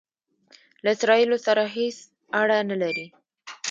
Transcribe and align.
له 0.83 0.89
اسراییلو 0.95 1.37
سره 1.45 1.63
هیڅ 1.75 1.97
اړه 2.41 2.57
نه 2.69 2.75
لري. 2.81 3.07